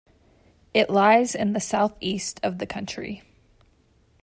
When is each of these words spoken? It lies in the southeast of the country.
It 0.73 0.89
lies 0.89 1.35
in 1.35 1.53
the 1.53 1.59
southeast 1.59 2.39
of 2.41 2.57
the 2.57 2.65
country. 2.65 3.21